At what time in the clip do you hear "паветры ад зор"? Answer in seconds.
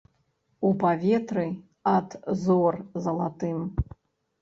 0.83-2.73